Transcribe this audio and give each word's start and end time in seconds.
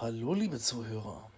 Hallo, 0.00 0.32
liebe 0.32 0.58
Zuhörer. 0.58 1.30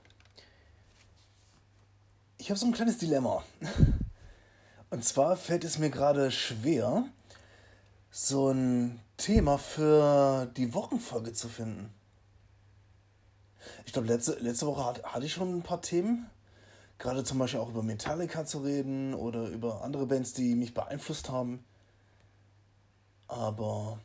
Ich 2.38 2.48
habe 2.48 2.60
so 2.60 2.66
ein 2.66 2.72
kleines 2.72 2.96
Dilemma. 2.96 3.42
Und 4.90 5.04
zwar 5.04 5.36
fällt 5.36 5.64
es 5.64 5.78
mir 5.78 5.90
gerade 5.90 6.30
schwer, 6.30 7.06
so 8.12 8.52
ein 8.52 9.00
Thema 9.16 9.58
für 9.58 10.46
die 10.56 10.74
Wochenfolge 10.74 11.32
zu 11.32 11.48
finden. 11.48 11.92
Ich 13.84 13.92
glaube, 13.92 14.06
letzte, 14.06 14.34
letzte 14.34 14.68
Woche 14.68 14.84
hatte, 14.84 15.02
hatte 15.02 15.26
ich 15.26 15.32
schon 15.32 15.56
ein 15.56 15.62
paar 15.62 15.82
Themen. 15.82 16.30
Gerade 16.98 17.24
zum 17.24 17.40
Beispiel 17.40 17.58
auch 17.58 17.70
über 17.70 17.82
Metallica 17.82 18.46
zu 18.46 18.60
reden 18.60 19.12
oder 19.12 19.48
über 19.48 19.82
andere 19.82 20.06
Bands, 20.06 20.34
die 20.34 20.54
mich 20.54 20.72
beeinflusst 20.72 21.30
haben. 21.30 21.64
Aber 23.26 23.98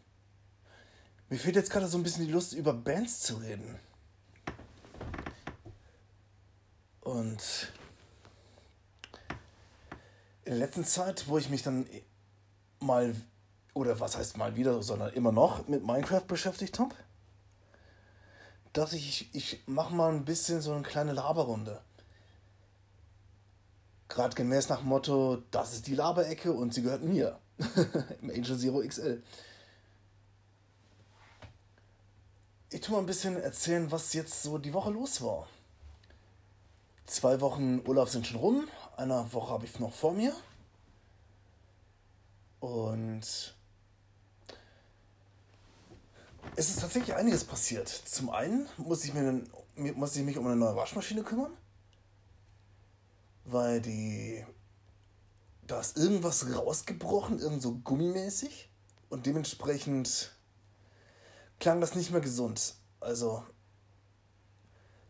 mir 1.30 1.38
fehlt 1.38 1.58
jetzt 1.58 1.70
gerade 1.70 1.86
so 1.86 2.00
ein 2.00 2.04
bisschen 2.04 2.26
die 2.26 2.32
Lust, 2.32 2.54
über 2.54 2.74
Bands 2.74 3.20
zu 3.20 3.36
reden. 3.36 3.80
Und 7.08 7.72
in 10.44 10.52
der 10.52 10.56
letzten 10.58 10.84
Zeit, 10.84 11.30
wo 11.30 11.38
ich 11.38 11.50
mich 11.50 11.64
dann 11.64 11.88
mal, 12.82 13.16
oder 13.74 14.02
was 14.02 14.18
heißt 14.18 14.36
mal 14.36 14.58
wieder, 14.58 14.84
sondern 14.84 15.14
immer 15.14 15.32
noch 15.32 15.70
mit 15.70 15.86
Minecraft 15.86 16.26
beschäftigt 16.28 16.80
habe, 16.80 16.94
dachte 18.74 18.98
ich, 18.98 19.34
ich, 19.34 19.64
mache 19.68 19.96
mal 19.96 20.12
ein 20.12 20.26
bisschen 20.26 20.60
so 20.60 20.74
eine 20.74 20.84
kleine 20.84 21.14
Laberrunde. 21.14 21.80
Gerade 24.10 24.36
gemäß 24.36 24.68
nach 24.68 24.82
Motto, 24.82 25.44
das 25.52 25.76
ist 25.76 25.88
die 25.88 25.96
Laberecke 25.96 26.52
und 26.52 26.74
sie 26.74 26.82
gehört 26.82 27.04
mir. 27.04 27.40
Im 28.22 28.32
Angel 28.32 28.60
Zero 28.60 28.86
XL. 28.86 29.24
Ich 32.70 32.82
tue 32.82 32.96
mal 32.96 33.00
ein 33.00 33.06
bisschen 33.06 33.38
erzählen, 33.38 33.90
was 33.94 34.12
jetzt 34.12 34.44
so 34.44 34.58
die 34.58 34.74
Woche 34.74 34.92
los 34.92 35.22
war. 35.22 35.48
Zwei 37.08 37.40
Wochen 37.40 37.82
Urlaub 37.88 38.10
sind 38.10 38.28
schon 38.28 38.38
rum. 38.38 38.68
Eine 38.98 39.32
Woche 39.32 39.54
habe 39.54 39.66
ich 39.66 39.80
noch 39.80 39.94
vor 39.94 40.12
mir. 40.12 40.36
Und 42.60 43.22
es 46.58 46.70
ist 46.70 46.82
tatsächlich 46.82 47.16
einiges 47.16 47.46
passiert. 47.46 47.88
Zum 47.88 48.30
einen 48.30 48.68
muss 48.76 49.06
ich, 49.06 49.14
mir, 49.14 49.42
muss 49.96 50.18
ich 50.18 50.24
mich 50.24 50.38
um 50.38 50.46
eine 50.48 50.58
neue 50.58 50.76
Waschmaschine 50.76 51.24
kümmern. 51.24 51.56
Weil 53.46 53.82
die. 53.82 54.46
Da 55.66 55.80
ist 55.80 55.98
irgendwas 55.98 56.54
rausgebrochen, 56.54 57.40
irgend 57.40 57.62
so 57.62 57.76
gummimäßig. 57.76 58.70
Und 59.10 59.26
dementsprechend 59.26 60.36
klang 61.60 61.80
das 61.80 61.96
nicht 61.96 62.12
mehr 62.12 62.22
gesund. 62.22 62.76
Also, 63.00 63.46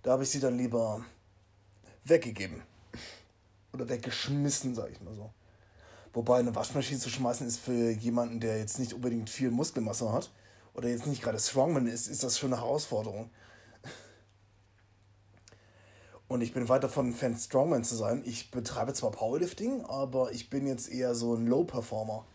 da 0.04 0.12
habe 0.12 0.24
ich 0.24 0.30
sie 0.30 0.40
dann 0.40 0.58
lieber 0.58 1.04
weggegeben. 2.10 2.64
Oder 3.74 3.90
weggeschmissen, 3.90 4.76
sag 4.76 4.92
ich 4.92 5.02
mal 5.02 5.14
so. 5.14 5.32
Wobei 6.14 6.40
eine 6.40 6.56
Waschmaschine 6.56 7.00
zu 7.00 7.10
schmeißen 7.10 7.46
ist 7.48 7.60
für 7.60 7.92
jemanden, 7.92 8.40
der 8.40 8.58
jetzt 8.58 8.80
nicht 8.80 8.94
unbedingt 8.94 9.30
viel 9.30 9.52
Muskelmasse 9.52 10.12
hat 10.12 10.32
oder 10.74 10.90
jetzt 10.90 11.06
nicht 11.06 11.22
gerade 11.22 11.40
Strongman 11.40 11.88
ist, 11.88 12.08
ist 12.08 12.24
das 12.24 12.40
schon 12.40 12.54
eine 12.54 12.62
Herausforderung. 12.62 13.30
Und 16.28 16.42
ich 16.42 16.54
bin 16.54 16.68
weit 16.68 16.84
davon 16.84 17.14
Fan, 17.14 17.38
Strongman 17.38 17.84
zu 17.84 17.96
sein. 17.96 18.22
Ich 18.26 18.52
betreibe 18.52 18.94
zwar 18.94 19.12
Powerlifting, 19.12 19.86
aber 19.86 20.32
ich 20.32 20.50
bin 20.50 20.68
jetzt 20.68 20.90
eher 20.90 21.16
so 21.16 21.36
ein 21.36 21.48
Low-Performer. 21.48 22.26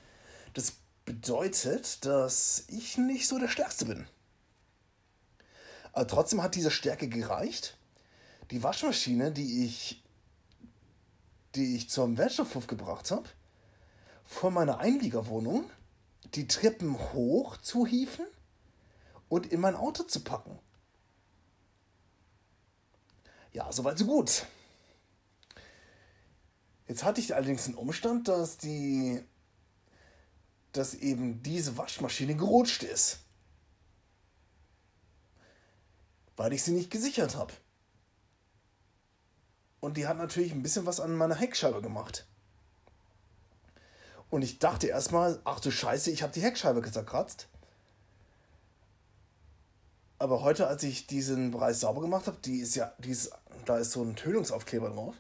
Das 0.54 0.74
bedeutet, 1.04 2.04
dass 2.04 2.64
ich 2.68 2.96
nicht 2.96 3.28
so 3.28 3.38
der 3.38 3.48
Stärkste 3.48 3.84
bin. 3.84 4.06
Aber 5.92 6.06
trotzdem 6.06 6.42
hat 6.42 6.54
diese 6.54 6.70
Stärke 6.70 7.08
gereicht. 7.08 7.76
Die 8.52 8.62
Waschmaschine, 8.62 9.32
die 9.32 9.64
ich, 9.64 10.04
die 11.54 11.74
ich 11.74 11.88
zum 11.88 12.18
Wäschehof 12.18 12.66
gebracht 12.66 13.10
habe, 13.10 13.26
von 14.24 14.52
meiner 14.52 14.78
Einliegerwohnung 14.78 15.70
die 16.34 16.46
Treppen 16.46 16.98
hoch 17.14 17.56
zu 17.56 17.86
hieven 17.86 18.26
und 19.30 19.46
in 19.46 19.60
mein 19.60 19.74
Auto 19.74 20.02
zu 20.02 20.20
packen. 20.20 20.58
Ja, 23.54 23.72
soweit 23.72 23.96
so 23.96 24.04
gut. 24.04 24.44
Jetzt 26.86 27.04
hatte 27.04 27.22
ich 27.22 27.34
allerdings 27.34 27.64
den 27.64 27.74
Umstand, 27.74 28.28
dass 28.28 28.58
die 28.58 29.24
dass 30.72 30.92
eben 30.94 31.42
diese 31.42 31.78
Waschmaschine 31.78 32.36
gerutscht 32.36 32.82
ist. 32.82 33.20
Weil 36.36 36.52
ich 36.52 36.62
sie 36.62 36.72
nicht 36.72 36.90
gesichert 36.90 37.34
habe. 37.34 37.52
Und 39.82 39.96
die 39.96 40.06
hat 40.06 40.16
natürlich 40.16 40.52
ein 40.52 40.62
bisschen 40.62 40.86
was 40.86 41.00
an 41.00 41.16
meiner 41.16 41.34
Heckscheibe 41.34 41.82
gemacht. 41.82 42.24
Und 44.30 44.42
ich 44.42 44.60
dachte 44.60 44.86
erstmal, 44.86 45.40
ach 45.44 45.58
du 45.58 45.72
Scheiße, 45.72 46.12
ich 46.12 46.22
habe 46.22 46.32
die 46.32 46.40
Heckscheibe 46.40 46.88
zerkratzt. 46.88 47.48
Aber 50.20 50.42
heute, 50.42 50.68
als 50.68 50.84
ich 50.84 51.08
diesen 51.08 51.50
Bereich 51.50 51.78
sauber 51.78 52.00
gemacht 52.00 52.28
habe, 52.28 52.38
die 52.44 52.58
ist 52.58 52.76
ja, 52.76 52.92
die 52.98 53.10
ist, 53.10 53.32
da 53.64 53.76
ist 53.76 53.90
so 53.90 54.04
ein 54.04 54.14
Tönungsaufkleber 54.14 54.88
drauf. 54.88 55.16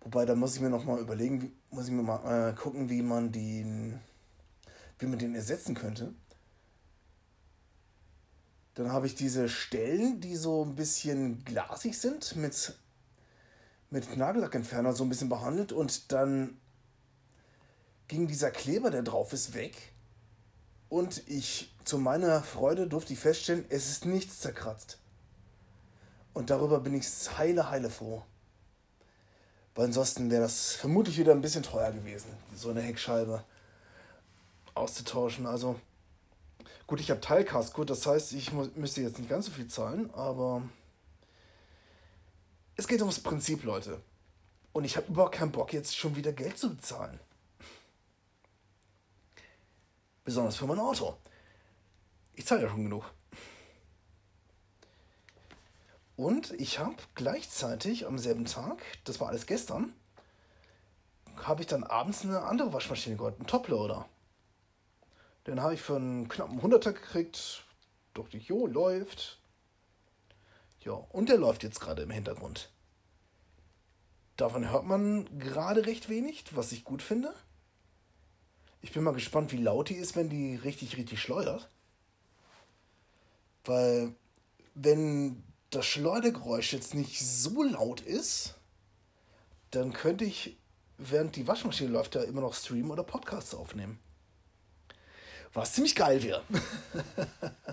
Wobei, 0.00 0.24
da 0.26 0.34
muss 0.34 0.56
ich 0.56 0.60
mir 0.60 0.70
nochmal 0.70 0.98
überlegen, 0.98 1.56
muss 1.70 1.86
ich 1.86 1.92
mir 1.92 2.02
mal 2.02 2.50
äh, 2.50 2.52
gucken, 2.54 2.90
wie 2.90 3.02
man 3.02 3.30
den, 3.30 4.00
wie 4.98 5.06
man 5.06 5.20
den 5.20 5.36
ersetzen 5.36 5.76
könnte. 5.76 6.12
Dann 8.74 8.90
habe 8.90 9.06
ich 9.06 9.14
diese 9.14 9.48
Stellen, 9.48 10.20
die 10.20 10.34
so 10.34 10.64
ein 10.64 10.74
bisschen 10.74 11.44
glasig 11.44 11.96
sind, 11.96 12.34
mit, 12.34 12.76
mit 13.90 14.16
Nagellackentferner 14.16 14.92
so 14.92 15.04
ein 15.04 15.08
bisschen 15.08 15.28
behandelt 15.28 15.72
und 15.72 16.12
dann 16.12 16.58
ging 18.08 18.26
dieser 18.26 18.50
Kleber, 18.50 18.90
der 18.90 19.02
drauf 19.02 19.32
ist, 19.32 19.54
weg. 19.54 19.74
Und 20.88 21.22
ich, 21.28 21.72
zu 21.84 21.98
meiner 21.98 22.42
Freude, 22.42 22.86
durfte 22.86 23.12
ich 23.12 23.18
feststellen, 23.18 23.64
es 23.68 23.88
ist 23.90 24.04
nichts 24.04 24.40
zerkratzt. 24.40 24.98
Und 26.32 26.50
darüber 26.50 26.80
bin 26.80 26.94
ich 26.94 27.06
heile, 27.38 27.70
heile 27.70 27.90
froh. 27.90 28.22
Weil 29.74 29.86
ansonsten 29.86 30.30
wäre 30.30 30.42
das 30.42 30.72
vermutlich 30.74 31.18
wieder 31.18 31.32
ein 31.32 31.40
bisschen 31.40 31.62
teuer 31.62 31.90
gewesen, 31.92 32.30
so 32.54 32.70
eine 32.70 32.80
Heckscheibe 32.80 33.44
auszutauschen. 34.74 35.46
Also, 35.46 35.80
gut, 36.86 37.00
ich 37.00 37.10
habe 37.10 37.20
Teilkasko, 37.20 37.84
das 37.84 38.06
heißt, 38.06 38.32
ich 38.34 38.52
muss, 38.52 38.74
müsste 38.76 39.02
jetzt 39.02 39.18
nicht 39.18 39.30
ganz 39.30 39.46
so 39.46 39.52
viel 39.52 39.66
zahlen, 39.66 40.12
aber 40.14 40.62
es 42.76 42.88
geht 42.88 43.00
ums 43.00 43.20
Prinzip, 43.20 43.64
Leute. 43.64 44.00
Und 44.72 44.84
ich 44.84 44.96
habe 44.96 45.06
überhaupt 45.06 45.34
keinen 45.34 45.52
Bock, 45.52 45.72
jetzt 45.72 45.96
schon 45.96 46.16
wieder 46.16 46.32
Geld 46.32 46.58
zu 46.58 46.74
bezahlen. 46.74 47.20
Besonders 50.24 50.56
für 50.56 50.66
mein 50.66 50.80
Auto. 50.80 51.16
Ich 52.34 52.46
zahle 52.46 52.62
ja 52.62 52.68
schon 52.68 52.84
genug. 52.84 53.04
Und 56.16 56.52
ich 56.52 56.78
habe 56.78 56.96
gleichzeitig 57.14 58.06
am 58.06 58.18
selben 58.18 58.44
Tag, 58.44 58.82
das 59.04 59.20
war 59.20 59.28
alles 59.28 59.46
gestern, 59.46 59.92
habe 61.36 61.62
ich 61.62 61.66
dann 61.66 61.84
abends 61.84 62.22
eine 62.22 62.42
andere 62.42 62.72
Waschmaschine 62.72 63.16
geholt, 63.16 63.36
einen 63.36 63.46
Toploader. 63.46 64.08
Den 65.46 65.60
habe 65.60 65.74
ich 65.74 65.82
für 65.82 65.96
einen 65.96 66.28
knappen 66.28 66.62
Hunderter 66.62 66.92
gekriegt. 66.92 67.64
Dachte 68.14 68.36
ich, 68.36 68.46
jo, 68.46 68.66
läuft. 68.66 69.40
Ja, 70.84 70.92
und 70.92 71.28
der 71.28 71.38
läuft 71.38 71.62
jetzt 71.62 71.80
gerade 71.80 72.02
im 72.02 72.10
Hintergrund. 72.10 72.70
Davon 74.36 74.68
hört 74.70 74.84
man 74.84 75.38
gerade 75.38 75.86
recht 75.86 76.08
wenig, 76.08 76.44
was 76.50 76.72
ich 76.72 76.84
gut 76.84 77.02
finde. 77.02 77.32
Ich 78.82 78.92
bin 78.92 79.02
mal 79.02 79.14
gespannt, 79.14 79.52
wie 79.52 79.62
laut 79.62 79.88
die 79.88 79.94
ist, 79.94 80.14
wenn 80.14 80.28
die 80.28 80.56
richtig, 80.56 80.96
richtig 80.96 81.22
schleudert. 81.22 81.70
Weil, 83.64 84.14
wenn 84.74 85.42
das 85.70 85.86
Schleudergeräusch 85.86 86.72
jetzt 86.72 86.94
nicht 86.94 87.24
so 87.26 87.62
laut 87.62 88.02
ist, 88.02 88.56
dann 89.70 89.92
könnte 89.94 90.24
ich, 90.24 90.58
während 90.98 91.36
die 91.36 91.48
Waschmaschine 91.48 91.90
läuft, 91.90 92.14
da 92.14 92.22
immer 92.22 92.42
noch 92.42 92.54
streamen 92.54 92.90
oder 92.90 93.04
Podcasts 93.04 93.54
aufnehmen. 93.54 93.98
Was 95.54 95.72
ziemlich 95.72 95.94
geil 95.94 96.22
wäre. 96.22 96.42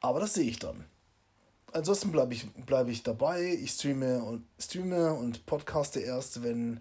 Aber 0.00 0.20
das 0.20 0.34
sehe 0.34 0.50
ich 0.50 0.58
dann. 0.58 0.84
Ansonsten 1.72 2.10
bleibe 2.10 2.34
ich, 2.34 2.46
bleib 2.66 2.88
ich 2.88 3.02
dabei. 3.02 3.44
Ich 3.44 3.72
streame 3.72 4.22
und, 4.22 4.44
streame 4.58 5.12
und 5.12 5.44
podcaste 5.46 6.00
erst, 6.00 6.42
wenn 6.42 6.80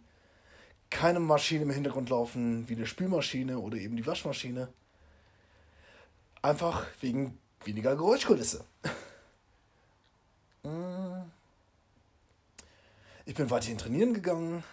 keine 0.89 1.19
Maschine 1.19 1.63
im 1.63 1.71
Hintergrund 1.71 2.09
laufen, 2.09 2.67
wie 2.69 2.75
eine 2.75 2.85
Spülmaschine 2.85 3.59
oder 3.59 3.77
eben 3.77 3.97
die 3.97 4.07
Waschmaschine. 4.07 4.69
Einfach 6.41 6.85
wegen 7.01 7.37
weniger 7.63 7.95
Geräuschkulisse. 7.95 8.63
Ich 13.27 13.35
bin 13.35 13.49
weiterhin 13.49 13.77
trainieren 13.77 14.13
gegangen. 14.13 14.63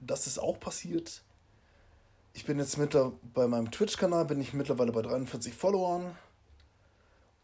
Das 0.00 0.26
ist 0.26 0.38
auch 0.38 0.58
passiert. 0.58 1.22
Ich 2.32 2.46
bin 2.46 2.58
jetzt 2.58 2.78
mittlerweile 2.78 3.12
bei 3.34 3.46
meinem 3.46 3.70
Twitch-Kanal 3.70 4.24
bin 4.24 4.40
ich 4.40 4.54
mittlerweile 4.54 4.92
bei 4.92 5.02
43 5.02 5.54
Followern. 5.54 6.16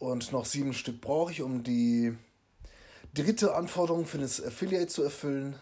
Und 0.03 0.33
noch 0.33 0.47
sieben 0.47 0.75
Stück 0.75 1.01
brauche 1.01 1.31
ich, 1.31 1.43
um 1.43 1.63
die 1.63 2.19
dritte 3.15 3.55
Anforderung 3.55 4.05
für 4.05 4.19
das 4.19 4.45
Affiliate 4.45 4.89
zu 4.89 5.05
erfüllen. 5.05 5.55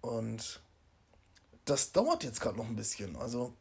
Und 0.00 0.62
das 1.66 1.92
dauert 1.92 2.24
jetzt 2.24 2.40
gerade 2.40 2.56
noch 2.56 2.68
ein 2.68 2.74
bisschen. 2.74 3.16
Also, 3.16 3.52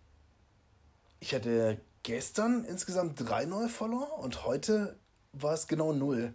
ich 1.19 1.35
hatte 1.35 1.81
gestern 2.03 2.63
insgesamt 2.63 3.19
drei 3.19 3.43
neue 3.43 3.67
Follower 3.67 4.17
und 4.19 4.45
heute 4.45 4.97
war 5.33 5.53
es 5.53 5.67
genau 5.67 5.91
null. 5.91 6.33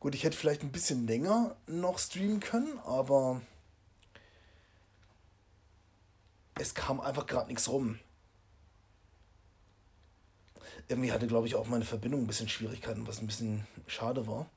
Gut, 0.00 0.16
ich 0.16 0.24
hätte 0.24 0.36
vielleicht 0.36 0.64
ein 0.64 0.72
bisschen 0.72 1.06
länger 1.06 1.54
noch 1.68 2.00
streamen 2.00 2.40
können, 2.40 2.80
aber 2.80 3.40
es 6.56 6.74
kam 6.74 7.00
einfach 7.00 7.28
gerade 7.28 7.46
nichts 7.46 7.68
rum. 7.68 8.00
Irgendwie 10.88 11.12
hatte, 11.12 11.26
glaube 11.26 11.46
ich, 11.46 11.54
auch 11.54 11.66
meine 11.68 11.84
Verbindung 11.84 12.22
ein 12.22 12.26
bisschen 12.26 12.48
Schwierigkeiten, 12.48 13.06
was 13.06 13.20
ein 13.20 13.26
bisschen 13.26 13.66
schade 13.86 14.26
war. 14.26 14.50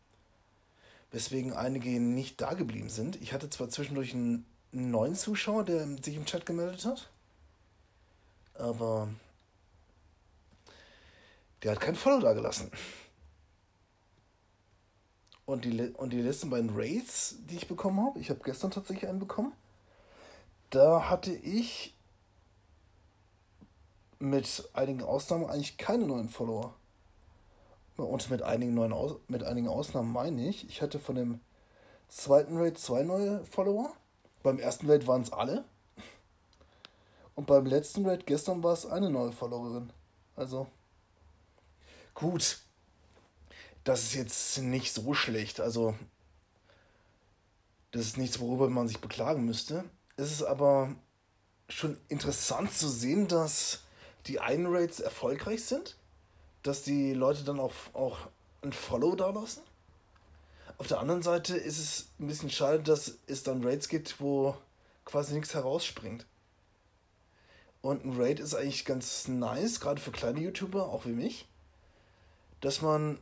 Weswegen 1.11 1.53
einige 1.53 1.89
nicht 1.99 2.41
da 2.41 2.53
geblieben 2.53 2.89
sind. 2.89 3.21
Ich 3.21 3.33
hatte 3.33 3.49
zwar 3.49 3.69
zwischendurch 3.69 4.13
einen 4.13 4.45
neuen 4.71 5.15
Zuschauer, 5.15 5.63
der 5.63 5.87
sich 6.03 6.15
im 6.15 6.25
Chat 6.25 6.45
gemeldet 6.45 6.85
hat, 6.85 7.09
aber 8.53 9.07
der 11.63 11.71
hat 11.71 11.79
kein 11.79 11.95
Follow 11.95 12.19
da 12.19 12.33
gelassen. 12.33 12.71
Und 15.45 15.63
die, 15.63 15.79
und 15.79 16.11
die 16.11 16.21
letzten 16.21 16.49
beiden 16.49 16.71
Raids, 16.73 17.35
die 17.49 17.55
ich 17.55 17.67
bekommen 17.67 18.05
habe, 18.05 18.19
ich 18.19 18.29
habe 18.29 18.41
gestern 18.43 18.71
tatsächlich 18.71 19.07
einen 19.07 19.19
bekommen, 19.19 19.53
da 20.71 21.09
hatte 21.09 21.31
ich 21.31 21.94
mit 24.19 24.69
einigen 24.73 25.03
Ausnahmen 25.03 25.45
eigentlich 25.45 25.77
keine 25.77 26.05
neuen 26.05 26.29
Follower. 26.29 26.73
Und 27.97 28.29
mit 28.29 28.41
einigen, 28.41 28.73
neuen 28.73 28.91
Aus 28.91 29.15
mit 29.27 29.43
einigen 29.43 29.69
Ausnahmen 29.69 30.11
meine 30.11 30.49
ich, 30.49 30.67
ich 30.67 30.81
hatte 30.81 30.99
von 30.99 31.15
dem 31.15 31.39
zweiten 32.09 32.57
Raid 32.57 32.77
zwei 32.77 33.03
neue 33.03 33.45
Follower. 33.45 33.91
Beim 34.43 34.59
ersten 34.59 34.89
Raid 34.89 35.07
waren 35.07 35.21
es 35.21 35.31
alle. 35.31 35.63
Und 37.35 37.47
beim 37.47 37.65
letzten 37.65 38.05
Raid 38.05 38.25
gestern 38.25 38.63
war 38.63 38.73
es 38.73 38.85
eine 38.85 39.09
neue 39.09 39.31
Followerin. 39.31 39.91
Also 40.35 40.67
gut. 42.13 42.59
Das 43.83 44.03
ist 44.03 44.15
jetzt 44.15 44.57
nicht 44.59 44.93
so 44.93 45.13
schlecht. 45.13 45.59
Also 45.59 45.95
das 47.91 48.07
ist 48.07 48.17
nichts, 48.17 48.39
worüber 48.39 48.69
man 48.69 48.87
sich 48.87 48.99
beklagen 48.99 49.45
müsste. 49.45 49.85
Es 50.17 50.31
ist 50.31 50.43
aber 50.43 50.95
schon 51.69 51.97
interessant 52.09 52.73
zu 52.73 52.89
sehen, 52.89 53.27
dass 53.27 53.84
die 54.27 54.39
einen 54.39 54.67
Raids 54.67 54.99
erfolgreich 54.99 55.63
sind, 55.63 55.97
dass 56.63 56.83
die 56.83 57.13
Leute 57.13 57.43
dann 57.43 57.59
auch, 57.59 57.73
auch 57.93 58.17
ein 58.61 58.73
Follow 58.73 59.15
da 59.15 59.29
lassen. 59.29 59.61
Auf 60.77 60.87
der 60.87 60.99
anderen 60.99 61.21
Seite 61.21 61.55
ist 61.55 61.79
es 61.79 62.07
ein 62.19 62.27
bisschen 62.27 62.49
schade, 62.49 62.79
dass 62.79 63.17
es 63.27 63.43
dann 63.43 63.63
Raids 63.63 63.87
gibt, 63.87 64.19
wo 64.19 64.55
quasi 65.05 65.33
nichts 65.33 65.53
herausspringt. 65.53 66.25
Und 67.81 68.03
ein 68.03 68.19
Raid 68.19 68.39
ist 68.39 68.55
eigentlich 68.55 68.83
ganz 68.83 69.27
nice, 69.27 69.79
gerade 69.79 70.01
für 70.01 70.11
kleine 70.11 70.39
YouTuber, 70.39 70.89
auch 70.89 71.05
wie 71.05 71.11
mich, 71.11 71.47
dass 72.59 72.81
man 72.81 73.19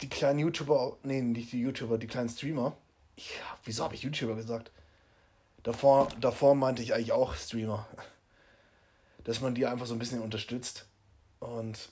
die 0.00 0.08
kleinen 0.08 0.38
YouTuber, 0.38 0.98
nee, 1.02 1.20
nicht 1.20 1.50
die 1.50 1.60
YouTuber, 1.60 1.98
die 1.98 2.06
kleinen 2.06 2.28
Streamer, 2.28 2.76
ich, 3.16 3.40
wieso 3.64 3.82
habe 3.82 3.96
ich 3.96 4.02
YouTuber 4.02 4.36
gesagt? 4.36 4.70
Davor, 5.64 6.08
davor 6.20 6.54
meinte 6.54 6.80
ich 6.82 6.94
eigentlich 6.94 7.12
auch 7.12 7.34
Streamer 7.34 7.88
dass 9.24 9.40
man 9.40 9.54
die 9.54 9.66
einfach 9.66 9.86
so 9.86 9.94
ein 9.94 9.98
bisschen 9.98 10.22
unterstützt. 10.22 10.86
Und 11.40 11.90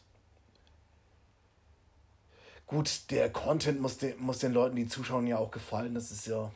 gut, 2.66 3.10
der 3.10 3.30
Content 3.30 3.80
muss, 3.80 3.98
de, 3.98 4.14
muss 4.16 4.38
den 4.38 4.52
Leuten, 4.52 4.76
die 4.76 4.86
zuschauen, 4.86 5.26
ja 5.26 5.38
auch 5.38 5.50
gefallen. 5.50 5.94
Das 5.94 6.10
ist 6.10 6.26
ja, 6.26 6.52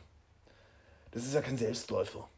das 1.11 1.25
ist 1.25 1.33
ja 1.33 1.41
kein 1.41 1.57
Selbstläufer. 1.57 2.29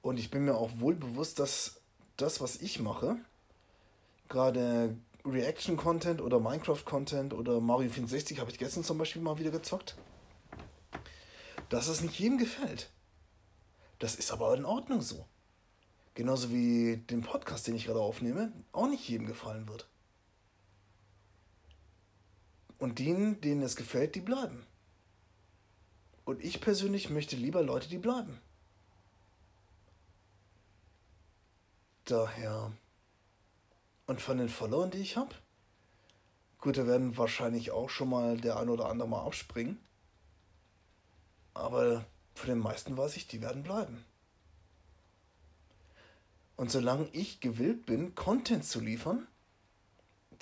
Und 0.00 0.18
ich 0.18 0.30
bin 0.30 0.44
mir 0.44 0.54
auch 0.54 0.70
wohl 0.76 0.94
bewusst, 0.94 1.38
dass 1.38 1.80
das, 2.16 2.40
was 2.40 2.56
ich 2.56 2.80
mache, 2.80 3.16
gerade 4.28 4.96
Reaction-Content 5.24 6.22
oder 6.22 6.40
Minecraft-Content 6.40 7.34
oder 7.34 7.60
Mario 7.60 7.90
64 7.90 8.40
habe 8.40 8.50
ich 8.50 8.58
gestern 8.58 8.84
zum 8.84 8.96
Beispiel 8.96 9.20
mal 9.20 9.38
wieder 9.38 9.50
gezockt, 9.50 9.96
dass 11.68 11.88
es 11.88 12.00
nicht 12.00 12.18
jedem 12.18 12.38
gefällt. 12.38 12.90
Das 13.98 14.14
ist 14.14 14.30
aber 14.30 14.54
in 14.54 14.64
Ordnung 14.64 15.02
so 15.02 15.26
genauso 16.14 16.50
wie 16.50 16.96
den 16.96 17.22
Podcast, 17.22 17.66
den 17.66 17.76
ich 17.76 17.86
gerade 17.86 18.00
aufnehme, 18.00 18.52
auch 18.72 18.88
nicht 18.88 19.08
jedem 19.08 19.26
gefallen 19.26 19.68
wird. 19.68 19.88
Und 22.78 22.98
denen, 22.98 23.40
denen 23.40 23.62
es 23.62 23.76
gefällt, 23.76 24.14
die 24.14 24.20
bleiben. 24.20 24.66
Und 26.24 26.42
ich 26.42 26.60
persönlich 26.60 27.10
möchte 27.10 27.36
lieber 27.36 27.62
Leute, 27.62 27.88
die 27.88 27.98
bleiben. 27.98 28.40
Daher. 32.04 32.72
Und 34.06 34.20
von 34.20 34.38
den 34.38 34.48
Followern, 34.48 34.90
die 34.90 34.98
ich 34.98 35.16
habe, 35.16 35.34
gut, 36.58 36.76
da 36.76 36.86
werden 36.86 37.16
wahrscheinlich 37.16 37.70
auch 37.70 37.90
schon 37.90 38.08
mal 38.08 38.36
der 38.36 38.58
ein 38.58 38.68
oder 38.68 38.88
andere 38.88 39.08
mal 39.08 39.24
abspringen. 39.24 39.78
Aber 41.54 42.04
von 42.34 42.48
den 42.48 42.58
meisten 42.58 42.96
weiß 42.96 43.16
ich, 43.16 43.28
die 43.28 43.42
werden 43.42 43.62
bleiben. 43.62 44.04
Und 46.60 46.70
solange 46.70 47.08
ich 47.12 47.40
gewillt 47.40 47.86
bin, 47.86 48.14
Content 48.14 48.66
zu 48.66 48.80
liefern, 48.80 49.26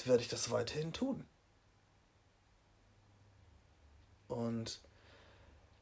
werde 0.02 0.20
ich 0.20 0.28
das 0.28 0.50
weiterhin 0.50 0.92
tun. 0.92 1.24
Und 4.26 4.80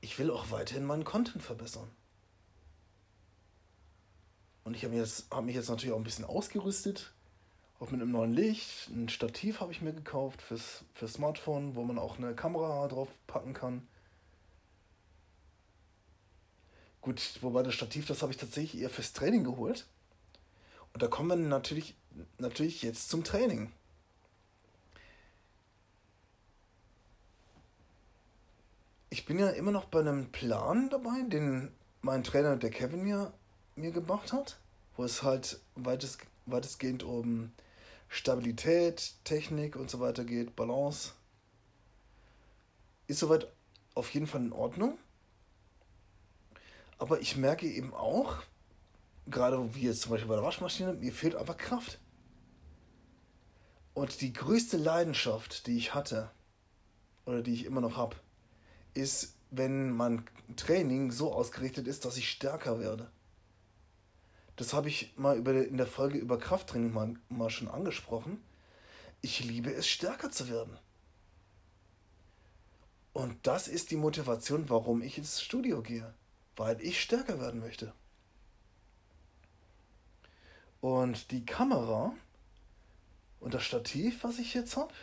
ich 0.03 0.19
will 0.19 0.31
auch 0.31 0.51
weiterhin 0.51 0.85
meinen 0.85 1.05
Content 1.05 1.43
verbessern. 1.43 1.91
Und 4.65 4.77
ich 4.77 4.85
habe 4.85 5.03
hab 5.31 5.43
mich 5.43 5.55
jetzt 5.55 5.71
natürlich 5.71 5.95
auch 5.95 5.99
ein 5.99 6.05
bisschen 6.05 6.27
ausgerüstet. 6.27 7.15
Auch 7.79 7.91
mit 7.91 8.03
einem 8.03 8.13
neuen 8.13 8.35
Licht. 8.35 8.89
Ein 8.91 9.09
Stativ 9.09 9.61
habe 9.61 9.73
ich 9.73 9.81
mir 9.81 9.95
gekauft 9.95 10.43
fürs, 10.43 10.85
fürs 10.93 11.15
Smartphone, 11.15 11.77
wo 11.77 11.83
man 11.83 11.99
auch 11.99 12.19
eine 12.19 12.35
Kamera 12.35 12.87
drauf 12.89 13.09
packen 13.27 13.55
kann. 13.55 13.89
Gut, 17.01 17.39
wobei 17.41 17.63
das 17.63 17.73
Stativ, 17.73 18.07
das 18.07 18.21
habe 18.21 18.33
ich 18.33 18.39
tatsächlich 18.39 18.83
eher 18.83 18.91
fürs 18.91 19.15
Training 19.15 19.43
geholt. 19.43 19.87
Und 20.97 21.03
da 21.03 21.09
kommen 21.09 21.29
wir 21.29 21.37
natürlich, 21.37 21.95
natürlich 22.39 22.81
jetzt 22.81 23.11
zum 23.11 23.23
Training. 23.23 23.71
Ich 29.11 29.27
bin 29.27 29.39
ja 29.39 29.51
immer 29.51 29.73
noch 29.73 29.85
bei 29.85 30.01
einem 30.01 30.33
Plan 30.33 30.89
dabei, 30.89 31.21
den 31.29 31.71
mein 32.01 32.25
Trainer, 32.25 32.57
der 32.57 32.71
Kevin, 32.71 33.03
mir, 33.03 33.35
mir 33.75 33.91
gemacht 33.91 34.33
hat, 34.33 34.59
wo 34.97 35.05
es 35.05 35.23
halt 35.23 35.61
weitest, 35.75 36.21
weitestgehend 36.47 37.03
um 37.03 37.53
Stabilität, 38.09 39.17
Technik 39.25 39.77
und 39.77 39.91
so 39.91 40.01
weiter 40.01 40.25
geht, 40.25 40.57
Balance. 40.57 41.13
Ist 43.07 43.19
soweit 43.19 43.53
auf 43.95 44.15
jeden 44.15 44.27
Fall 44.27 44.41
in 44.41 44.53
Ordnung. 44.55 44.97
Aber 46.97 47.21
ich 47.21 47.37
merke 47.37 47.67
eben 47.67 47.93
auch, 47.93 48.43
gerade 49.27 49.75
wie 49.75 49.83
jetzt 49.83 50.03
zum 50.03 50.13
Beispiel 50.13 50.29
bei 50.29 50.37
der 50.37 50.45
Waschmaschine, 50.45 50.95
mir 50.95 51.13
fehlt 51.13 51.37
einfach 51.37 51.57
Kraft. 51.57 51.99
Und 53.95 54.21
die 54.21 54.33
größte 54.33 54.77
Leidenschaft, 54.77 55.67
die 55.67 55.79
ich 55.79 55.95
hatte, 55.95 56.31
oder 57.25 57.43
die 57.43 57.55
ich 57.55 57.65
immer 57.65 57.81
noch 57.81 57.97
habe, 57.97 58.17
ist, 58.95 59.35
wenn 59.51 59.91
mein 59.91 60.25
Training 60.57 61.11
so 61.11 61.33
ausgerichtet 61.33 61.87
ist, 61.87 62.05
dass 62.05 62.17
ich 62.17 62.31
stärker 62.31 62.79
werde. 62.79 63.11
Das 64.57 64.73
habe 64.73 64.89
ich 64.89 65.15
mal 65.17 65.37
über, 65.37 65.53
in 65.53 65.77
der 65.77 65.87
Folge 65.87 66.19
über 66.19 66.39
Krafttraining 66.39 66.93
mal, 66.93 67.15
mal 67.29 67.51
schon 67.51 67.69
angesprochen. 67.69 68.43
Ich 69.21 69.45
liebe 69.45 69.73
es, 69.73 69.87
stärker 69.87 70.31
zu 70.31 70.49
werden. 70.49 70.79
Und 73.13 73.47
das 73.47 73.67
ist 73.67 73.91
die 73.91 73.97
Motivation, 73.97 74.69
warum 74.69 75.03
ich 75.03 75.19
ins 75.19 75.43
Studio 75.43 75.83
gehe. 75.83 76.15
Weil 76.55 76.81
ich 76.81 77.01
stärker 77.01 77.41
werden 77.41 77.61
möchte. 77.61 77.93
Und 80.87 81.33
die 81.33 81.45
Kamera 81.45 82.15
und 83.41 83.55
das 83.55 83.65
Stativ, 83.65 84.23
was 84.23 84.39
ich 84.39 84.55
jetzt 84.55 84.77
habe, 84.77 84.95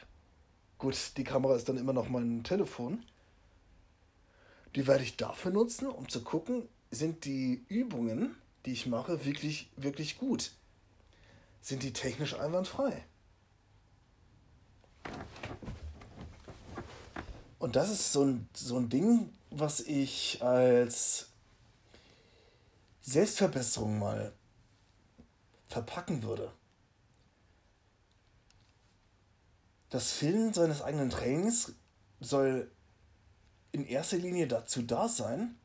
gut, 0.77 0.95
die 1.17 1.25
Kamera 1.25 1.57
ist 1.57 1.67
dann 1.67 1.75
immer 1.75 1.91
noch 1.91 2.07
mein 2.07 2.45
Telefon, 2.45 3.03
die 4.75 4.87
werde 4.87 5.03
ich 5.03 5.17
dafür 5.17 5.51
nutzen, 5.51 5.87
um 5.87 6.07
zu 6.07 6.23
gucken, 6.23 6.69
sind 6.89 7.25
die 7.25 7.65
Übungen, 7.67 8.33
die 8.65 8.71
ich 8.71 8.87
mache, 8.87 9.25
wirklich, 9.25 9.69
wirklich 9.75 10.17
gut? 10.17 10.53
Sind 11.59 11.83
die 11.83 11.91
technisch 11.91 12.39
einwandfrei? 12.39 13.03
Und 17.59 17.75
das 17.75 17.89
ist 17.89 18.13
so 18.13 18.23
ein, 18.23 18.47
so 18.53 18.77
ein 18.77 18.87
Ding, 18.87 19.33
was 19.49 19.81
ich 19.81 20.41
als 20.41 21.27
Selbstverbesserung 23.01 23.99
mal 23.99 24.31
verpacken 25.73 26.21
würde. 26.21 26.53
Das 29.89 30.11
Filmen 30.11 30.53
seines 30.53 30.81
eigenen 30.81 31.09
Trainings 31.09 31.73
soll 32.19 32.71
in 33.71 33.85
erster 33.85 34.17
Linie 34.17 34.47
dazu 34.47 34.83
da 34.83 35.07
sein, 35.07 35.55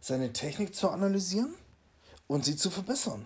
seine 0.00 0.32
Technik 0.32 0.74
zu 0.74 0.90
analysieren 0.90 1.54
und 2.26 2.44
sie 2.44 2.56
zu 2.56 2.70
verbessern. 2.70 3.24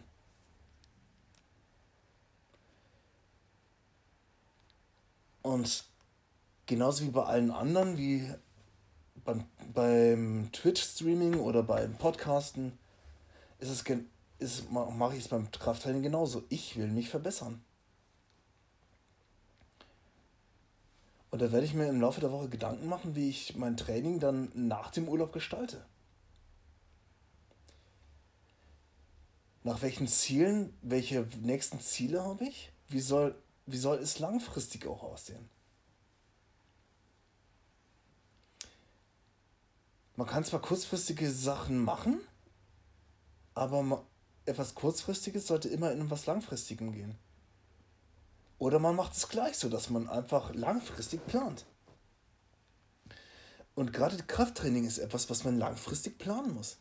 Und 5.42 5.84
genauso 6.66 7.04
wie 7.04 7.10
bei 7.10 7.24
allen 7.24 7.50
anderen, 7.50 7.96
wie 7.96 8.30
beim, 9.24 9.46
beim 9.72 10.50
Twitch-Streaming 10.52 11.36
oder 11.40 11.62
beim 11.62 11.96
Podcasten, 11.96 12.78
ist 13.58 13.70
es, 13.70 13.84
mache 14.70 15.16
ich 15.16 15.25
es 15.25 15.28
beim 15.28 15.50
Krafttraining 15.50 16.02
genauso. 16.02 16.44
Ich 16.49 16.76
will 16.76 16.88
mich 16.88 17.09
verbessern. 17.09 17.62
Und 21.30 21.40
da 21.40 21.52
werde 21.52 21.64
ich 21.64 21.75
mir 21.75 21.88
im 21.88 22.00
Laufe 22.00 22.20
der 22.20 22.32
Woche 22.32 22.49
Gedanken 22.49 22.88
machen, 22.88 23.14
wie 23.14 23.28
ich 23.28 23.54
mein 23.54 23.76
Training 23.76 24.18
dann 24.18 24.50
nach 24.54 24.90
dem 24.90 25.09
Urlaub 25.09 25.32
gestalte. 25.32 25.85
Nach 29.62 29.82
welchen 29.82 30.09
Zielen, 30.09 30.75
welche 30.82 31.26
nächsten 31.42 31.80
Ziele 31.80 32.25
habe 32.25 32.44
ich? 32.44 32.73
Wie 32.88 33.00
soll, 33.00 33.40
wie 33.66 33.76
soll 33.76 33.99
es 33.99 34.18
langfristig 34.18 34.87
auch 34.87 35.02
aussehen? 35.02 35.49
Man 40.16 40.26
kann 40.26 40.44
zwar 40.44 40.61
kurzfristige 40.61 41.30
Sachen 41.30 41.78
machen, 41.78 42.20
aber 43.54 44.04
etwas 44.50 44.75
Kurzfristiges 44.75 45.47
sollte 45.47 45.69
immer 45.69 45.92
in 45.92 46.02
etwas 46.02 46.26
Langfristigem 46.26 46.92
gehen. 46.92 47.16
Oder 48.59 48.78
man 48.78 48.95
macht 48.95 49.16
es 49.16 49.28
gleich 49.28 49.57
so, 49.57 49.69
dass 49.69 49.88
man 49.88 50.09
einfach 50.09 50.54
langfristig 50.54 51.26
plant. 51.26 51.64
Und 53.75 53.95
gerade 53.95 54.23
Krafttraining 54.23 54.85
ist 54.85 54.99
etwas, 54.99 55.30
was 55.30 55.45
man 55.45 55.59
langfristig 55.59 56.19
planen 56.19 56.52
muss. 56.52 56.76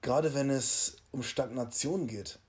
Gerade 0.00 0.34
wenn 0.34 0.50
es 0.50 0.96
um 1.12 1.22
Stagnation 1.22 2.08
geht. 2.08 2.40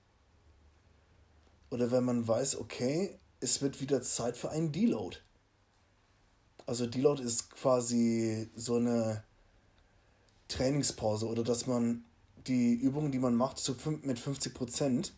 Oder 1.70 1.92
wenn 1.92 2.02
man 2.02 2.26
weiß, 2.26 2.56
okay, 2.56 3.20
es 3.38 3.62
wird 3.62 3.80
wieder 3.80 4.02
Zeit 4.02 4.36
für 4.36 4.50
einen 4.50 4.72
Deload. 4.72 5.18
Also 6.66 6.86
Deload 6.86 7.22
ist 7.22 7.50
quasi 7.50 8.50
so 8.56 8.76
eine 8.76 9.22
Trainingspause 10.48 11.28
oder 11.28 11.44
dass 11.44 11.66
man 11.66 12.04
die 12.46 12.74
Übungen, 12.74 13.12
die 13.12 13.18
man 13.18 13.34
macht, 13.34 13.58
zu 13.58 13.76
mit 14.02 14.18
50 14.18 14.54
Prozent 14.54 15.12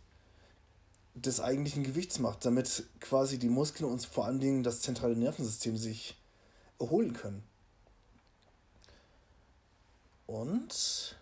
des 1.15 1.41
eigentlichen 1.41 1.83
Gewichts 1.83 2.19
macht, 2.19 2.45
damit 2.45 2.85
quasi 3.01 3.39
die 3.39 3.49
Muskeln 3.49 3.91
und 3.91 4.05
vor 4.05 4.27
allen 4.27 4.41
Dingen 4.41 4.63
das 4.63 4.83
zentrale 4.83 5.17
Nervensystem 5.17 5.77
sich 5.77 6.17
erholen 6.79 7.15
können. 7.15 7.43
Und 10.27 11.17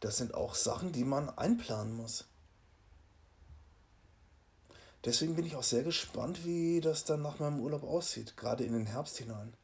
das 0.00 0.16
sind 0.16 0.34
auch 0.34 0.54
Sachen, 0.54 0.92
die 0.92 1.04
man 1.04 1.28
einplanen 1.30 1.94
muss. 1.94 2.24
Deswegen 5.04 5.34
bin 5.34 5.46
ich 5.46 5.56
auch 5.56 5.62
sehr 5.62 5.82
gespannt, 5.82 6.44
wie 6.44 6.80
das 6.80 7.04
dann 7.04 7.22
nach 7.22 7.38
meinem 7.38 7.60
Urlaub 7.60 7.84
aussieht, 7.84 8.36
gerade 8.36 8.64
in 8.64 8.72
den 8.72 8.86
Herbst 8.86 9.16
hinein. 9.18 9.54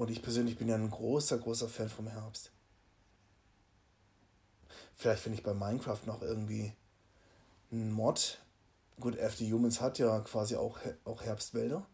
Und 0.00 0.08
ich 0.08 0.22
persönlich 0.22 0.56
bin 0.56 0.66
ja 0.66 0.76
ein 0.76 0.90
großer, 0.90 1.36
großer 1.36 1.68
Fan 1.68 1.90
vom 1.90 2.06
Herbst. 2.06 2.52
Vielleicht 4.96 5.22
finde 5.22 5.36
ich 5.36 5.44
bei 5.44 5.52
Minecraft 5.52 6.00
noch 6.06 6.22
irgendwie 6.22 6.72
einen 7.70 7.92
Mod. 7.92 8.38
Gut, 8.98 9.16
FD 9.16 9.52
Humans 9.52 9.82
hat 9.82 9.98
ja 9.98 10.18
quasi 10.20 10.56
auch, 10.56 10.78
auch 11.04 11.22
Herbstwälder. 11.22 11.86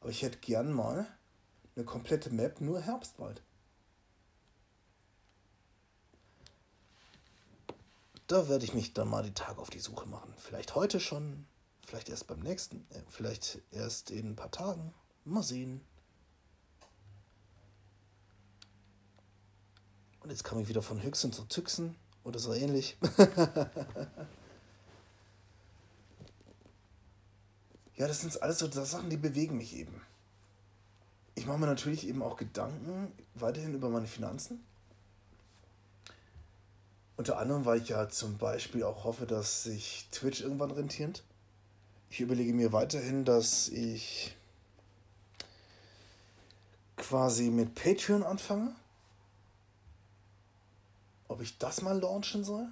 Aber 0.00 0.10
ich 0.10 0.22
hätte 0.22 0.38
gern 0.38 0.72
mal 0.72 1.06
eine 1.76 1.84
komplette 1.84 2.30
Map 2.30 2.60
nur 2.60 2.80
Herbstwald. 2.80 3.40
Da 8.26 8.48
werde 8.48 8.64
ich 8.64 8.74
mich 8.74 8.94
dann 8.94 9.06
mal 9.06 9.22
die 9.22 9.32
Tage 9.32 9.60
auf 9.60 9.70
die 9.70 9.78
Suche 9.78 10.08
machen. 10.08 10.34
Vielleicht 10.38 10.74
heute 10.74 10.98
schon, 10.98 11.46
vielleicht 11.86 12.08
erst 12.08 12.26
beim 12.26 12.40
nächsten, 12.40 12.84
äh, 12.90 13.00
vielleicht 13.08 13.60
erst 13.70 14.10
in 14.10 14.30
ein 14.30 14.36
paar 14.36 14.50
Tagen. 14.50 14.92
Mal 15.24 15.44
sehen. 15.44 15.82
Und 20.28 20.32
jetzt 20.32 20.44
kam 20.44 20.60
ich 20.60 20.68
wieder 20.68 20.82
von 20.82 21.02
Höchsten 21.02 21.32
zu 21.32 21.44
Tüchsen 21.44 21.96
oder 22.22 22.38
so 22.38 22.52
ähnlich. 22.52 22.98
ja, 27.96 28.06
das 28.06 28.20
sind 28.20 28.42
alles 28.42 28.58
so 28.58 28.70
Sachen, 28.70 29.08
die 29.08 29.16
bewegen 29.16 29.56
mich 29.56 29.74
eben. 29.74 30.02
Ich 31.34 31.46
mache 31.46 31.56
mir 31.56 31.64
natürlich 31.64 32.06
eben 32.06 32.22
auch 32.22 32.36
Gedanken 32.36 33.10
weiterhin 33.36 33.72
über 33.72 33.88
meine 33.88 34.06
Finanzen. 34.06 34.62
Unter 37.16 37.38
anderem, 37.38 37.64
weil 37.64 37.80
ich 37.80 37.88
ja 37.88 38.10
zum 38.10 38.36
Beispiel 38.36 38.82
auch 38.82 39.04
hoffe, 39.04 39.24
dass 39.24 39.62
sich 39.62 40.08
Twitch 40.10 40.42
irgendwann 40.42 40.72
rentiert. 40.72 41.22
Ich 42.10 42.20
überlege 42.20 42.52
mir 42.52 42.74
weiterhin, 42.74 43.24
dass 43.24 43.70
ich 43.70 44.36
quasi 46.98 47.48
mit 47.48 47.74
Patreon 47.74 48.22
anfange 48.22 48.74
ob 51.28 51.40
ich 51.40 51.58
das 51.58 51.82
mal 51.82 51.98
launchen 51.98 52.42
soll. 52.42 52.66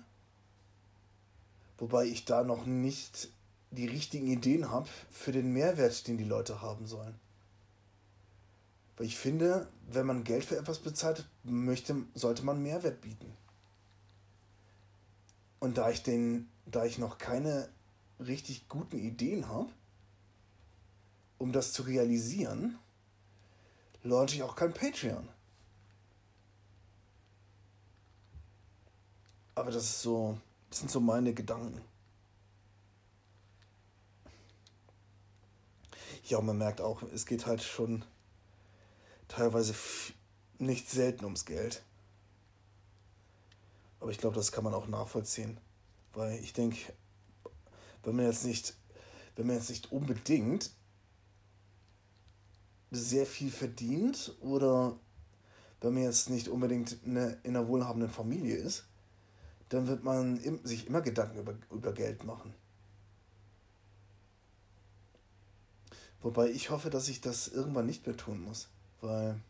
Wobei 1.79 2.07
ich 2.07 2.25
da 2.25 2.43
noch 2.43 2.67
nicht 2.67 3.31
die 3.71 3.87
richtigen 3.87 4.27
Ideen 4.27 4.71
habe 4.71 4.89
für 5.11 5.33
den 5.33 5.53
Mehrwert, 5.53 6.07
den 6.07 6.17
die 6.17 6.25
Leute 6.25 6.63
haben 6.63 6.87
sollen. 6.87 7.15
Weil 8.97 9.07
ich 9.07 9.17
finde, 9.17 9.69
wenn 9.89 10.07
man 10.07 10.25
Geld 10.25 10.45
für 10.45 10.57
etwas 10.57 10.79
bezahlt, 10.79 11.29
möchte, 11.43 11.97
sollte 12.15 12.43
man 12.43 12.63
Mehrwert 12.63 13.03
bieten. 13.03 13.37
Und 15.59 15.77
da 15.77 15.91
ich, 15.91 16.03
den, 16.03 16.49
da 16.65 16.85
ich 16.85 16.97
noch 16.97 17.19
keine 17.19 17.69
richtig 18.19 18.69
guten 18.69 18.99
Ideen 18.99 19.49
habe, 19.49 19.71
um 21.39 21.53
das 21.53 21.73
zu 21.75 21.83
realisieren, 21.83 22.79
launche 24.03 24.37
ich 24.37 24.43
auch 24.43 24.57
kein 24.57 24.73
Patreon. 24.73 25.29
Aber 29.57 29.71
das 29.71 29.85
ist 29.85 30.03
so, 30.03 30.39
das 30.69 30.81
sind 30.81 30.91
so 30.91 31.01
meine 31.01 31.33
Gedanken. 31.33 31.81
Ja, 36.25 36.43
man 36.43 36.59
merkt 36.59 36.83
auch, 36.83 37.03
es 37.15 37.25
geht 37.25 37.47
halt 37.47 37.63
schon 37.63 38.05
teilweise 39.29 39.75
nicht 40.59 40.91
selten 40.91 41.25
ums 41.25 41.47
Geld. 41.47 41.83
Aber 43.99 44.11
ich 44.11 44.19
glaube, 44.19 44.37
das 44.37 44.53
kann 44.53 44.63
man 44.63 44.75
auch 44.75 44.89
nachvollziehen. 44.89 45.59
Weil 46.13 46.39
ich 46.41 46.53
denke, 46.53 46.93
wenn 48.03 48.15
man 48.15 48.27
jetzt 48.27 48.45
nicht, 48.45 48.75
wenn 49.37 49.47
man 49.47 49.57
jetzt 49.57 49.71
nicht 49.71 49.91
unbedingt 49.91 50.71
sehr 52.91 53.25
viel 53.25 53.51
verdient 53.51 54.37
oder 54.41 54.99
wenn 55.81 55.95
man 55.95 56.03
jetzt 56.03 56.29
nicht 56.29 56.49
unbedingt 56.49 56.99
eine, 57.07 57.39
in 57.43 57.57
einer 57.57 57.69
wohlhabenden 57.69 58.11
Familie 58.11 58.57
ist, 58.57 58.87
dann 59.69 59.89
wird 59.89 60.05
man 60.05 60.41
sich 60.65 60.87
immer 60.87 61.01
Gedanken 61.01 61.39
über, 61.39 61.55
über 61.71 61.93
Geld 61.93 62.25
machen. 62.25 62.55
Wobei 66.23 66.51
ich 66.51 66.71
hoffe, 66.71 66.91
dass 66.91 67.09
ich 67.09 67.21
das 67.21 67.49
irgendwann 67.49 67.87
nicht 67.87 68.07
mehr 68.07 68.17
tun 68.17 68.41
muss, 68.41 68.69
weil 69.01 69.41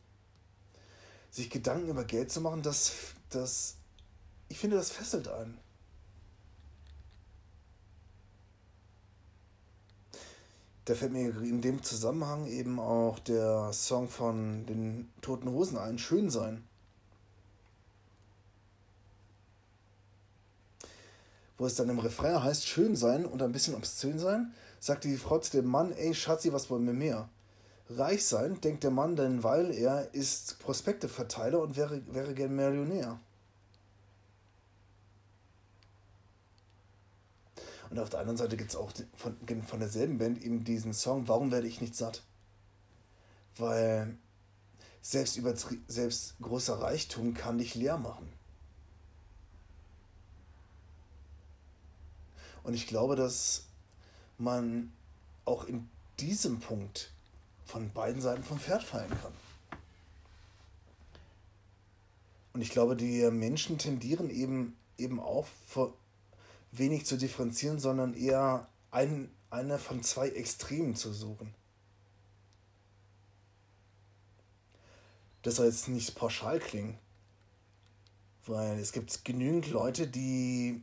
sich 1.31 1.51
Gedanken 1.51 1.89
über 1.89 2.05
Geld 2.05 2.31
zu 2.31 2.41
machen, 2.41 2.63
das, 2.63 2.93
das, 3.31 3.77
ich 4.49 4.59
finde, 4.59 4.77
das 4.77 4.91
fesselt 4.91 5.29
einen. 5.29 5.59
Da 10.87 10.95
fällt 10.95 11.13
mir 11.13 11.31
in 11.43 11.61
dem 11.61 11.83
Zusammenhang 11.83 12.47
eben 12.47 12.79
auch 12.79 13.19
der 13.19 13.73
Song 13.73 14.09
von 14.09 14.67
den 14.67 15.11
Toten 15.21 15.51
Hosen 15.51 15.79
ein, 15.79 15.99
Schön 15.99 16.31
sein. 16.31 16.63
Wo 21.59 21.67
es 21.67 21.75
dann 21.75 21.89
im 21.89 21.99
Refrain 21.99 22.43
heißt, 22.43 22.67
schön 22.67 22.97
sein 22.97 23.25
und 23.25 23.43
ein 23.43 23.53
bisschen 23.53 23.75
obszön 23.75 24.19
sein, 24.19 24.53
sagt 24.79 25.05
die 25.05 25.17
Frau 25.17 25.39
zu 25.39 25.53
dem 25.53 25.67
Mann, 25.67 25.93
ey 25.93 26.15
Schatzi, 26.15 26.53
was 26.53 26.71
wollen 26.71 26.87
wir 26.87 26.93
mehr? 26.93 27.29
Reich 27.89 28.25
sein, 28.25 28.61
denkt 28.61 28.85
der 28.85 28.91
Mann, 28.91 29.17
denn 29.17 29.45
weil 29.45 29.73
er 29.73 30.13
ist 30.13 30.59
Prospekteverteiler 30.59 31.61
und 31.61 31.77
wäre, 31.77 32.03
wäre 32.13 32.35
gern 32.35 32.55
Millionär. 32.55 33.21
Und 37.91 38.01
auf 38.01 38.11
der 38.11 38.21
anderen 38.21 38.37
Seite 38.37 38.57
gibt 38.57 38.71
es 38.71 38.77
auch 38.77 38.91
von, 39.15 39.37
von 39.65 39.81
derselben 39.81 40.19
Band 40.19 40.43
eben 40.43 40.65
diesen 40.65 40.93
Song, 40.93 41.29
Warum 41.29 41.53
werde 41.53 41.69
ich 41.69 41.81
nicht 41.81 41.95
satt? 41.95 42.23
Weil 43.57 44.19
selbst, 45.01 45.41
selbst 45.87 46.35
großer 46.41 46.81
Reichtum 46.81 47.35
kann 47.35 47.59
dich 47.59 47.77
leer 47.77 47.97
machen. 47.97 48.29
Und 52.67 52.75
ich 52.75 52.89
glaube, 52.89 53.15
dass 53.15 53.63
man 54.39 54.93
auch 55.45 55.67
in 55.67 55.89
diesem 56.19 56.59
Punkt 56.59 57.13
von 57.65 57.93
beiden 57.93 58.21
Seiten 58.21 58.43
vom 58.43 58.59
Pferd 58.59 58.83
fallen 58.83 59.09
kann. 59.23 59.33
Und 62.53 62.63
ich 62.63 62.71
glaube, 62.71 62.97
die 62.97 63.31
Menschen 63.31 63.79
tendieren 63.79 64.31
eben, 64.31 64.77
eben 64.99 65.21
auch 65.21 65.47
wenig 66.73 67.07
zu 67.07 67.17
differenzieren, 67.17 67.79
sondern 67.79 68.15
eher 68.15 68.67
ein, 68.91 69.31
eine 69.49 69.79
von 69.79 70.03
zwei 70.03 70.31
Extremen 70.31 70.97
zu 70.97 71.13
suchen. 71.13 71.55
Das 75.43 75.55
soll 75.55 75.67
jetzt 75.67 75.87
nicht 75.87 76.17
pauschal 76.17 76.59
klingen, 76.59 76.99
weil 78.45 78.77
es 78.81 78.91
gibt 78.91 79.25
genügend 79.25 79.71
Leute, 79.71 80.09
die 80.09 80.83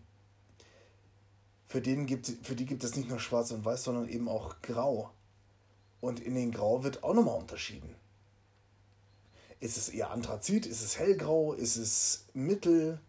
für, 1.74 1.82
denen 1.82 2.06
gibt, 2.06 2.32
für 2.44 2.56
die 2.56 2.68
gibt 2.68 2.84
es 2.84 2.96
nicht 2.96 3.10
nur 3.10 3.18
schwarz 3.18 3.50
und 3.50 3.66
weiß, 3.66 3.86
sondern 3.86 4.08
eben 4.08 4.30
auch 4.30 4.62
grau. 4.62 5.10
Und 6.02 6.20
in 6.20 6.36
den 6.36 6.52
Grau 6.52 6.84
wird 6.84 7.04
auch 7.04 7.16
nochmal 7.16 7.40
unterschieden. 7.40 7.96
Ist 9.60 9.78
es 9.78 9.90
eher 9.90 10.12
Anthrazit? 10.12 10.68
Ist 10.68 10.84
es 10.84 11.00
hellgrau? 11.00 11.54
Ist 11.54 11.78
es 11.78 12.26
mittel? 12.36 13.00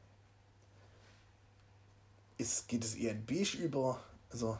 Ist, 2.38 2.66
geht 2.66 2.86
es 2.86 2.94
eher 2.94 3.12
in 3.12 3.26
beige 3.26 3.58
über? 3.58 4.02
Also, 4.30 4.56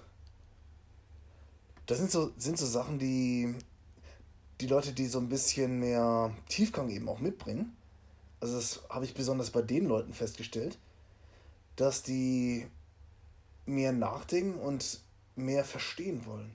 das 1.87 1.97
sind 1.97 2.11
so, 2.11 2.31
sind 2.37 2.59
so 2.59 2.67
Sachen, 2.67 2.99
die 2.99 3.55
die 4.61 4.67
Leute, 4.67 4.93
die 4.93 5.07
so 5.07 5.19
ein 5.19 5.31
bisschen 5.31 5.81
mehr 5.81 6.31
Tiefgang 6.51 6.91
eben 6.91 7.09
auch 7.09 7.21
mitbringen. 7.21 7.75
Also, 8.41 8.57
das 8.57 8.83
habe 8.91 9.07
ich 9.07 9.15
besonders 9.15 9.51
bei 9.51 9.63
den 9.63 9.87
Leuten 9.87 10.13
festgestellt, 10.13 10.77
dass 11.77 12.03
die 12.03 12.67
mehr 13.67 13.93
nachdenken 13.93 14.59
und 14.59 15.01
mehr 15.37 15.65
verstehen 15.65 16.27
wollen. 16.27 16.55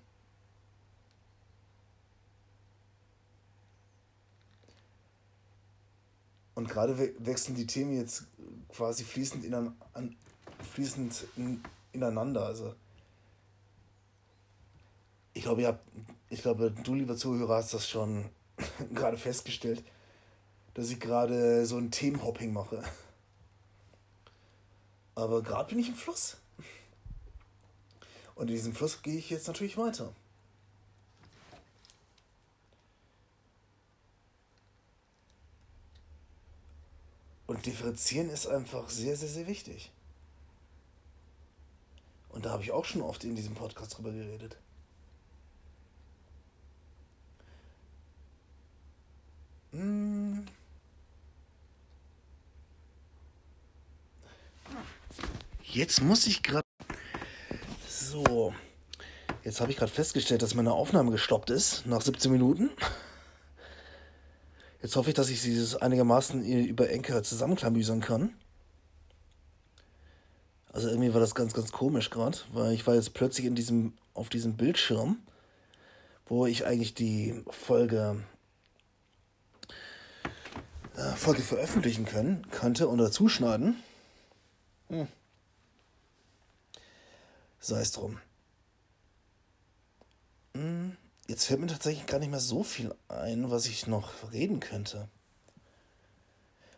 Und 6.55 6.67
gerade 6.67 6.97
we 6.97 7.13
wechseln 7.19 7.55
die 7.55 7.65
Themen 7.65 7.95
jetzt 7.95 8.25
quasi 8.67 9.05
fließend, 9.05 9.45
in, 9.45 9.53
an, 9.53 10.17
fließend 10.73 11.25
in, 11.37 11.63
ineinander. 11.93 12.45
Also 12.45 12.75
ich 15.33 15.43
glaube, 15.43 15.61
ihr 15.61 15.69
habt, 15.69 15.87
ich 16.29 16.41
glaube, 16.41 16.71
du, 16.71 16.95
lieber 16.95 17.15
Zuhörer, 17.15 17.55
hast 17.55 17.73
das 17.73 17.87
schon 17.87 18.25
gerade 18.93 19.17
festgestellt, 19.17 19.83
dass 20.73 20.89
ich 20.89 20.99
gerade 20.99 21.65
so 21.65 21.77
ein 21.77 21.91
Themenhopping 21.91 22.51
mache. 22.51 22.83
Aber 25.15 25.41
gerade 25.41 25.69
bin 25.69 25.79
ich 25.79 25.87
im 25.87 25.95
Fluss. 25.95 26.37
Und 28.39 28.47
in 28.47 28.55
diesem 28.55 28.73
Fluss 28.73 29.01
gehe 29.01 29.17
ich 29.17 29.29
jetzt 29.29 29.47
natürlich 29.47 29.77
weiter. 29.77 30.13
Und 37.47 37.65
differenzieren 37.65 38.29
ist 38.29 38.47
einfach 38.47 38.89
sehr, 38.89 39.17
sehr, 39.17 39.27
sehr 39.27 39.45
wichtig. 39.45 39.91
Und 42.29 42.45
da 42.45 42.51
habe 42.51 42.63
ich 42.63 42.71
auch 42.71 42.85
schon 42.85 43.01
oft 43.01 43.25
in 43.25 43.35
diesem 43.35 43.55
Podcast 43.55 43.97
drüber 43.97 44.13
geredet. 44.13 44.55
Hm. 49.73 50.47
Jetzt 55.63 56.01
muss 56.01 56.25
ich 56.25 56.41
gerade. 56.41 56.68
So. 58.11 58.55
Jetzt 59.43 59.61
habe 59.61 59.69
ich 59.69 59.77
gerade 59.77 59.91
festgestellt, 59.91 60.41
dass 60.41 60.55
meine 60.55 60.73
Aufnahme 60.73 61.11
gestoppt 61.11 61.51
ist 61.51 61.85
nach 61.85 62.01
17 62.01 62.31
Minuten. 62.31 62.71
Jetzt 64.81 64.95
hoffe 64.95 65.09
ich, 65.09 65.13
dass 65.13 65.29
ich 65.29 65.43
dieses 65.43 65.75
einigermaßen 65.75 66.43
über 66.43 66.89
Enker 66.89 67.21
zusammenklamüsern 67.21 67.99
kann. 68.01 68.33
Also 70.73 70.89
irgendwie 70.89 71.13
war 71.13 71.19
das 71.19 71.35
ganz, 71.35 71.53
ganz 71.53 71.71
komisch 71.71 72.09
gerade, 72.09 72.39
weil 72.51 72.73
ich 72.73 72.87
war 72.87 72.95
jetzt 72.95 73.13
plötzlich 73.13 73.45
in 73.45 73.53
diesem, 73.53 73.93
auf 74.15 74.29
diesem 74.29 74.57
Bildschirm, 74.57 75.19
wo 76.25 76.47
ich 76.47 76.65
eigentlich 76.65 76.95
die 76.95 77.43
Folge, 77.51 78.23
äh, 80.95 81.15
Folge 81.15 81.43
veröffentlichen 81.43 82.05
können, 82.05 82.47
könnte 82.49 82.89
oder 82.89 83.11
zuschneiden. 83.11 83.75
Hm. 84.87 85.07
Sei 87.59 87.81
es 87.81 87.91
drum. 87.91 88.19
Hm. 90.55 90.97
Jetzt 91.27 91.45
fällt 91.45 91.59
mir 91.59 91.67
tatsächlich 91.67 92.07
gar 92.07 92.19
nicht 92.19 92.31
mehr 92.31 92.39
so 92.39 92.63
viel 92.63 92.95
ein, 93.07 93.51
was 93.51 93.67
ich 93.67 93.85
noch 93.85 94.31
reden 94.31 94.59
könnte. 94.59 95.07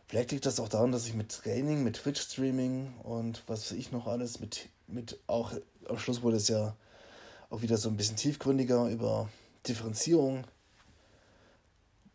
Vielleicht 0.08 0.32
liegt 0.32 0.46
das 0.46 0.60
auch 0.60 0.68
daran, 0.68 0.92
dass 0.92 1.08
ich 1.08 1.14
mit 1.14 1.32
Training, 1.32 1.84
mit 1.84 1.96
Twitch-Streaming 1.96 2.96
und 3.04 3.44
was 3.48 3.72
weiß 3.72 3.78
ich 3.78 3.94
noch 3.94 4.08
alles, 4.08 4.42
mit, 4.42 4.68
mit 4.88 5.18
auch 5.28 5.54
am 5.88 5.98
Schluss 5.98 6.22
wurde 6.22 6.36
es 6.36 6.50
ja 6.50 6.76
auch 7.50 7.62
wieder 7.62 7.78
so 7.78 7.88
ein 7.88 7.96
bisschen 7.96 8.18
tiefgründiger 8.18 8.90
über 8.90 9.30
Differenzierung. 9.68 10.46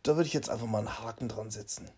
Da 0.02 0.16
würde 0.16 0.26
ich 0.26 0.34
jetzt 0.34 0.50
einfach 0.50 0.66
mal 0.66 0.80
einen 0.80 0.98
Haken 0.98 1.28
dran 1.28 1.50
setzen. 1.50 1.90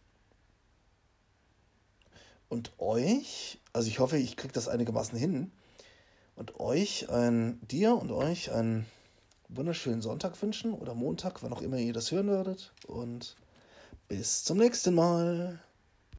Und 2.48 2.70
euch, 2.78 3.58
also 3.72 3.88
ich 3.88 3.98
hoffe, 3.98 4.18
ich 4.18 4.36
kriege 4.36 4.52
das 4.52 4.68
einigermaßen 4.68 5.18
hin. 5.18 5.50
Und 6.38 6.60
euch, 6.60 7.10
ein, 7.10 7.58
dir 7.68 7.96
und 7.96 8.12
euch 8.12 8.52
ein 8.52 8.86
wunderschönen 9.48 10.02
Sonntag 10.02 10.40
wünschen 10.40 10.72
oder 10.72 10.94
Montag, 10.94 11.42
wann 11.42 11.52
auch 11.52 11.62
immer 11.62 11.78
ihr 11.78 11.92
das 11.92 12.12
hören 12.12 12.28
werdet. 12.28 12.72
Und 12.86 13.34
bis 14.06 14.44
zum 14.44 14.58
nächsten 14.58 14.94
Mal. 14.94 15.58